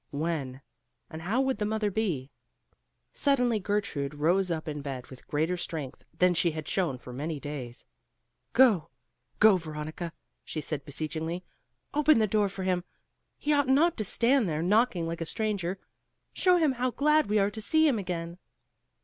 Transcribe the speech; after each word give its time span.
When? 0.09 0.61
and 1.11 1.21
how 1.21 1.41
would 1.41 1.59
the 1.59 1.65
mother 1.65 1.91
be? 1.91 2.31
Suddenly 3.13 3.59
Gertrude 3.59 4.15
rose 4.15 4.49
up 4.49 4.67
in 4.67 4.81
bed 4.81 5.05
with 5.11 5.27
greater 5.27 5.57
strength 5.57 6.05
than 6.17 6.33
she 6.33 6.49
had 6.49 6.67
shown 6.67 6.97
for 6.97 7.13
many 7.13 7.39
days. 7.39 7.85
"Go! 8.51 8.89
go! 9.37 9.57
Veronica," 9.57 10.11
she 10.43 10.59
said 10.59 10.85
beseechingly, 10.85 11.43
"Open 11.93 12.17
the 12.17 12.25
door 12.25 12.49
for 12.49 12.63
him! 12.63 12.83
He 13.37 13.53
ought 13.53 13.67
not 13.67 13.95
to 13.97 14.03
stand 14.03 14.49
there 14.49 14.63
knocking 14.63 15.05
like 15.05 15.21
a 15.21 15.25
stranger. 15.27 15.77
Show 16.33 16.57
him 16.57 16.71
how 16.71 16.89
glad 16.89 17.27
we 17.27 17.37
are 17.37 17.51
to 17.51 17.61
see 17.61 17.87
him 17.87 17.99
again!" 17.99 18.39